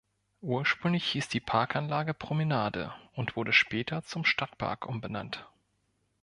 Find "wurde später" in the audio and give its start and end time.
3.35-4.03